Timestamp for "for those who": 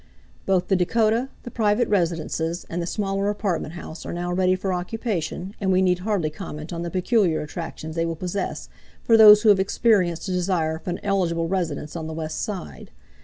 9.03-9.49